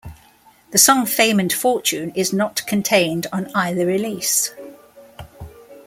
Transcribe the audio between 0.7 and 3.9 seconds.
The song "Fame and Fortune" is not contained on either